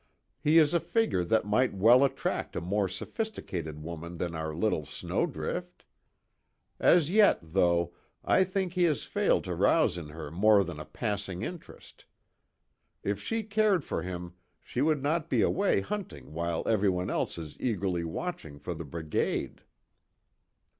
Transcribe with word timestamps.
He 0.39 0.57
is 0.57 0.73
a 0.73 0.79
figure 0.79 1.23
that 1.23 1.45
might 1.45 1.75
well 1.75 2.03
attract 2.03 2.55
a 2.55 2.59
more 2.59 2.87
sophisticated 2.87 3.83
woman 3.83 4.17
than 4.17 4.33
our 4.33 4.51
little 4.51 4.83
Snowdrift. 4.83 5.85
As 6.79 7.11
yet, 7.11 7.37
though, 7.43 7.93
I 8.25 8.43
think 8.43 8.73
he 8.73 8.85
has 8.85 9.03
failed 9.03 9.43
to 9.43 9.53
rouse 9.53 9.99
in 9.99 10.07
her 10.09 10.31
more 10.31 10.63
than 10.63 10.79
a 10.79 10.85
passing 10.85 11.43
interest. 11.43 12.05
If 13.03 13.21
she 13.21 13.43
cared 13.43 13.83
for 13.83 14.01
him 14.01 14.33
she 14.59 14.81
would 14.81 15.03
not 15.03 15.29
be 15.29 15.43
away 15.43 15.81
hunting 15.81 16.33
while 16.33 16.63
everyone 16.65 17.11
else 17.11 17.37
is 17.37 17.55
eagerly 17.59 18.03
watching 18.03 18.57
for 18.57 18.73
the 18.73 18.85
brigade." 18.85 19.61